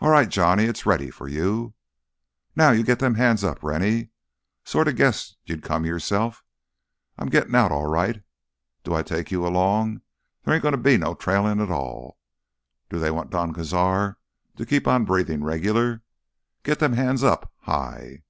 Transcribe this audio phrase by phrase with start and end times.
[0.00, 1.74] "All right, Johnny, it's ready for you."
[2.54, 4.10] "Now you git them hands up, Rennie.
[4.62, 6.44] Sorta guessed you'd come yourself.
[7.18, 8.22] I'm gittin' out, all right.
[8.84, 10.02] Do I take you along
[10.44, 14.14] there ain't goin' to be no trailin', none 'tall—do they want Don Cazar
[14.54, 16.02] to keep on breathing regular.
[16.62, 18.22] Git them hands up, high!"